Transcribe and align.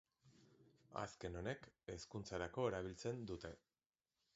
Azken 1.01 1.37
honek, 1.43 1.69
hezkuntzarako 1.93 2.67
erabiltzen 2.73 3.23
dute. 3.33 3.55